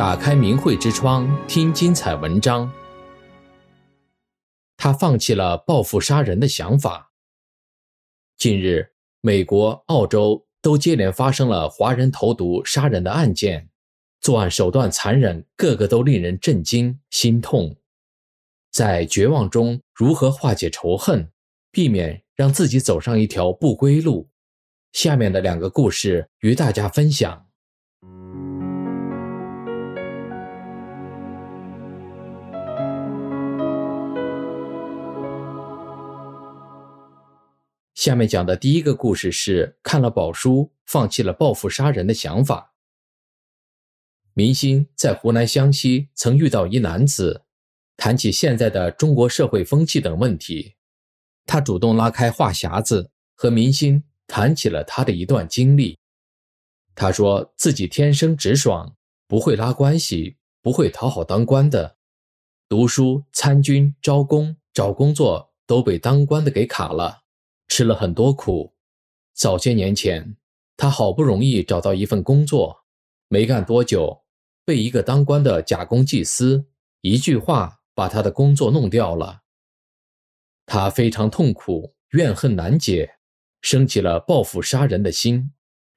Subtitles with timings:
[0.00, 2.72] 打开明慧之窗，听精彩文章。
[4.78, 7.12] 他放弃了报复杀人的想法。
[8.38, 13.68] 近日，美国、澳洲都接连发生了华人投毒杀人的案件，
[14.22, 17.76] 作案手段残忍，个个都令人震惊、心痛。
[18.72, 21.30] 在绝望中，如何化解仇恨，
[21.70, 24.30] 避免让自己走上一条不归路？
[24.92, 27.49] 下面的两个故事与大家分享。
[38.00, 42.72] 下面讲的第一个故事是看了宝书，放弃了报复杀人的想法。
[44.32, 47.44] 明星在湖南湘西曾遇到一男子，
[47.98, 50.76] 谈起现在的中国社会风气等问题，
[51.44, 55.98] 他主动拉开话匣子，和明星谈起了他的一段经历。
[56.94, 58.96] 他说自己天生直爽，
[59.28, 61.98] 不会拉关系，不会讨好当官的，
[62.66, 67.19] 读书、参军、招工、找工作都被当官的给卡了，
[67.80, 68.74] 吃了很多苦。
[69.32, 70.36] 早些年前，
[70.76, 72.84] 他好不容易找到一份工作，
[73.28, 74.22] 没干多久，
[74.66, 76.66] 被一个当官的假公济私，
[77.00, 77.78] 一句话。
[77.94, 79.42] 把他的工作弄掉了，
[80.64, 83.16] 他非常痛苦，怨恨难解，
[83.60, 85.52] 升起了报复杀人的心，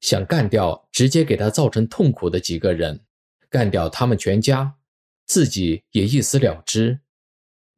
[0.00, 3.04] 想干掉直接给他造成痛苦的几个人，
[3.48, 4.76] 干掉他们全家，
[5.24, 7.00] 自己也一死了之。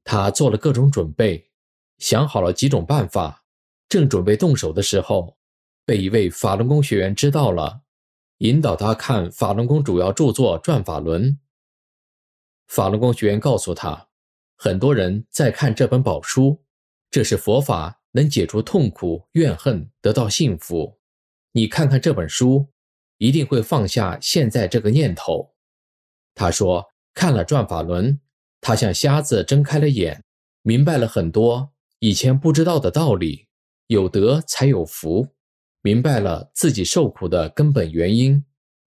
[0.05, 1.51] 他做了各种准备，
[1.99, 3.45] 想好了几种办法，
[3.89, 5.37] 正准备动手的时候，
[5.85, 7.83] 被一位法轮功学员知道了，
[8.39, 11.33] 引导他看法轮功主要著作《转法轮》。
[12.67, 14.09] 法轮功学员告诉他，
[14.57, 16.65] 很多人在看这本宝书，
[17.11, 20.99] 这是佛法，能解除痛苦、怨恨，得到幸福。
[21.53, 22.73] 你看看这本书，
[23.19, 25.55] 一定会放下现在这个念头。
[26.35, 28.15] 他说，看了《转法轮》，
[28.61, 30.25] 他像瞎子睁开了眼，
[30.63, 33.47] 明白了很多以前不知道的道理。
[33.87, 35.27] 有德才有福，
[35.83, 38.45] 明白了自己受苦的根本原因，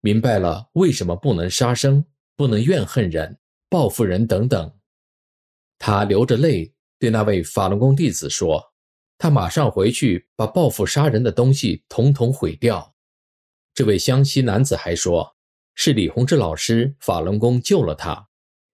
[0.02, 3.38] 明白了为什么不能杀生，不能怨恨人。
[3.70, 4.74] 报复人等等，
[5.80, 8.74] 他流着泪对那位法轮功弟子说
[9.18, 12.94] ：“他马上回去把报复杀人的东西统统毁掉。”
[13.74, 15.38] 这位湘西男子还说
[15.74, 18.28] ：“是李洪志老师法轮功救了他，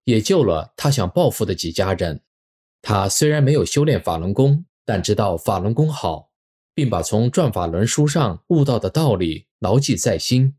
[0.05, 2.23] 也救了他想报复的几家人。
[2.81, 6.31] 他虽然没有修炼法轮功，但知道法轮功好，
[6.73, 10.55] 并把从《转法轮》书上悟到的道理牢记在心。”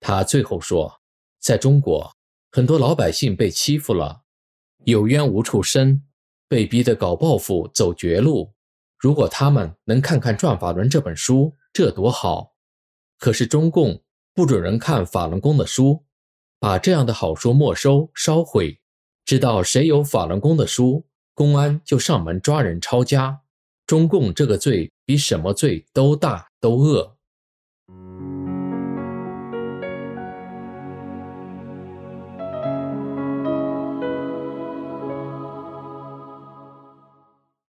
[0.00, 1.02] 他最后说
[1.38, 2.16] ：“在中国。”
[2.50, 4.22] 很多老百姓被欺负了，
[4.84, 6.02] 有冤无处伸，
[6.48, 8.54] 被逼得搞报复，走绝路。
[8.98, 12.54] 如果他们能看看《转法轮》这本书，这多好！
[13.18, 14.02] 可是中共
[14.34, 16.06] 不准人看法轮功的书，
[16.58, 18.80] 把这样的好书没收烧毁。
[19.24, 21.06] 知道谁有法轮功的书，
[21.40, 23.40] 公安就上门抓人抄家。
[23.86, 27.16] 中共这个罪比什么罪都大都恶。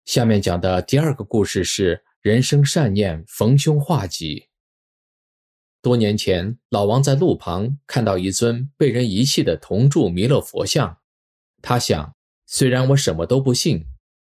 [0.03, 4.47] 下面讲的第二个故事是人生善念逢凶化吉。
[5.83, 10.97] 多年前，老王在路旁看到一尊被人遗弃的铜铸弥勒佛像，
[11.61, 12.15] 他想，
[12.51, 13.85] 虽然我什么都不信，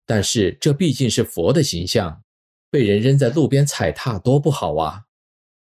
[0.03, 2.23] 但是这毕竟是佛的形象，
[2.71, 5.03] 被人扔在路边踩踏多不好啊。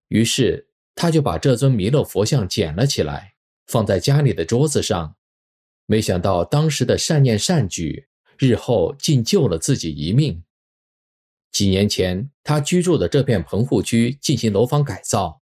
[0.09, 3.33] 于是，他就把这尊弥勒佛像捡了起来，
[3.65, 5.15] 放在家里的桌子上。
[5.87, 8.07] 没想到当时的善念善举。
[8.37, 10.43] 日后竟救了自己一命。
[11.51, 15.41] 几年前，他居住的这片棚户区进行楼房改造，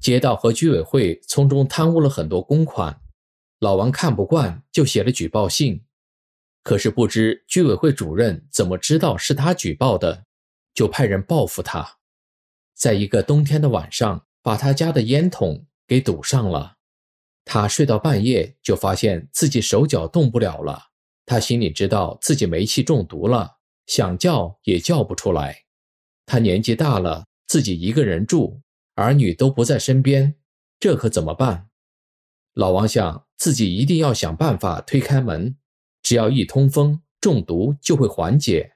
[0.00, 3.00] 街道和居委会从中贪污了很多公款。
[3.60, 5.84] 老王看不惯，就写了举报信。
[6.62, 10.26] 可是不知居委会主任怎么知道是他举报的，
[10.74, 11.98] 就派人报复他。
[12.74, 16.76] 在一个冬天的晚上，把他家的烟筒给堵上了。
[17.44, 20.90] 他睡到半夜，就发现自己手脚动不了了。
[21.26, 25.64] 他心里知道自己煤气中毒了，想叫也叫不出来。
[26.26, 28.60] 他年纪大了，自己一个人住，
[28.94, 30.36] 儿女都不在身边，
[30.78, 31.68] 这可怎么办？
[32.54, 35.56] 老王想自己一定要想办法推开门，
[36.02, 38.72] 只要一通风，中毒就会缓解。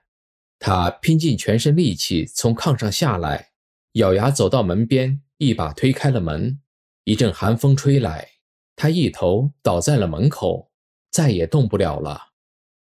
[0.58, 3.50] 他拼尽全身力气从炕上下来，
[3.92, 6.60] 咬牙走到门边，一把推开了门。
[7.04, 8.26] 一阵寒风吹来，
[8.74, 10.70] 他一头倒在了门口，
[11.10, 12.32] 再也动不了了。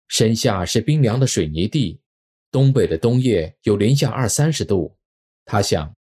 [0.08, 2.02] 身下是冰凉的水泥地，
[2.50, 4.98] 东北的冬夜有零下二三十度。
[5.46, 5.96] 他想，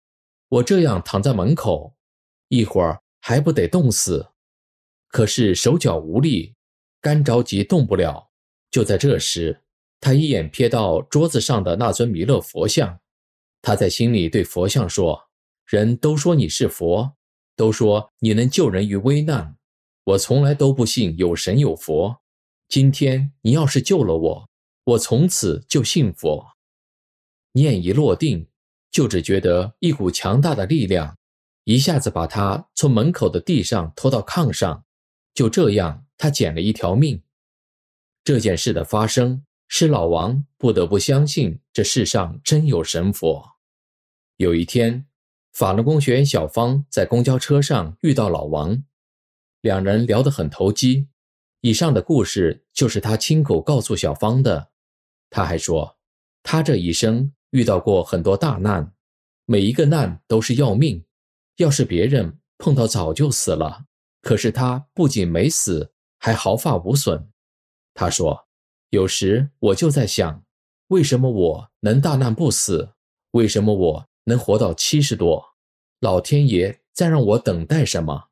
[0.47, 1.95] 我这样躺在门口，
[2.47, 4.29] 一会儿还不得冻死？
[5.09, 6.55] 可是手脚无力，
[7.01, 8.29] 干着急动不了。
[8.71, 9.63] 就在这时，
[9.99, 12.99] 他一眼瞥到桌子上的那尊弥勒佛像，
[13.61, 15.29] 他在心里对佛像说
[15.65, 17.15] ：“人都说你是佛，
[17.55, 19.57] 都说你能救人于危难，
[20.03, 22.21] 我从来都不信有神有佛。
[22.67, 24.49] 今天你要是救了我，
[24.83, 26.47] 我从此就信佛。”
[27.53, 28.47] 念一落定，
[28.91, 31.17] 就只觉得一股强大的力量
[31.63, 34.85] 一下子把他从门口的地上拖到炕上，
[35.33, 37.23] 就这样，他捡了一条命。
[38.23, 43.53] 这件事的发生，使老王不得不相信这世上真有神佛。
[44.37, 45.07] 有一天，
[45.53, 48.83] 法轮功学员小芳在公交车上遇到老王，
[49.61, 51.07] 两人聊得很投机。
[51.61, 54.71] 以上的故事就是他亲口告诉小芳的。
[55.29, 55.97] 他还说，
[56.43, 58.93] 他这一生遇到过很多大难，
[59.45, 61.05] 每一个难都是要命。
[61.57, 63.85] 要是别人碰到早就死了，
[64.21, 67.29] 可是他不仅没死，还毫发无损。
[67.93, 68.47] 他说
[68.91, 70.43] ：“有时我就在想，
[70.89, 72.91] 为什么我能大难不死？
[73.31, 75.55] 为什么我能活到七十多？
[75.99, 78.29] 老天爷在让我等待什么？”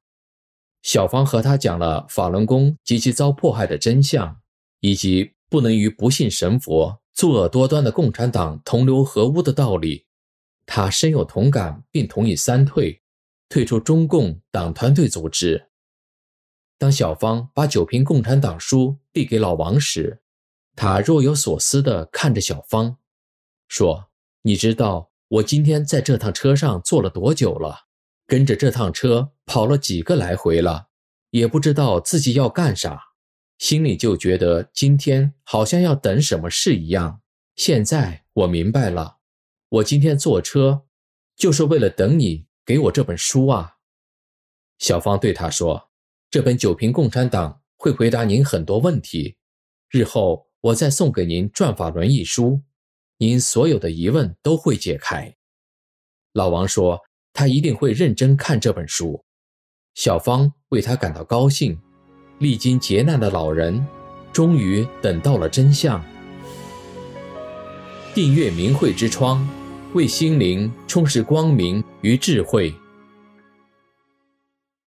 [0.84, 4.40] 小芳和他讲了法轮功及其遭迫害的真相，
[4.80, 10.06] 以及不能与不信神佛、作恶多端的共产党同流合污的道理。
[10.66, 13.02] 他深有同感，并同意三退，
[13.50, 15.67] 退出中共党团队组织。
[16.80, 20.22] 当小芳把九瓶共产党书递给老王时，
[20.76, 23.00] 他若有所思地看着小芳，
[23.68, 24.12] 说
[24.44, 27.88] ：“你知道我今天在这趟车上坐了多久了？
[28.28, 30.90] 跟着这趟车跑了几个来回了，
[31.32, 33.02] 也不知道自己要干啥，
[33.58, 37.22] 心里就觉得今天好像要等什么事一样。
[37.56, 39.18] 现在我明白了，
[39.70, 40.84] 我今天坐车
[41.36, 43.78] 就是为了等你给我这本书啊。”
[44.78, 45.90] 小芳对他说。
[46.30, 49.38] 这本《九瓶共产党》会回答您很多问题，
[49.90, 52.62] 日后我再送给您《转法轮》一书，
[53.18, 55.34] 您所有的疑问都会解开。
[56.34, 57.00] 老王说
[57.32, 59.24] 他一定会认真看这本书。
[59.96, 61.80] 小芳为他感到高兴，
[62.40, 63.88] 历经劫难的老人
[64.34, 66.04] 终于等到了真相。
[68.14, 69.48] 订阅明慧之窗，
[69.94, 72.76] 为心灵充实光明与智慧。